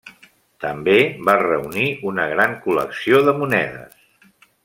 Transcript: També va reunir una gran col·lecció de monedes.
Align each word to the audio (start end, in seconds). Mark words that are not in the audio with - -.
També 0.63 0.95
va 1.29 1.35
reunir 1.41 1.85
una 2.13 2.25
gran 2.33 2.57
col·lecció 2.65 3.21
de 3.29 3.37
monedes. 3.43 4.03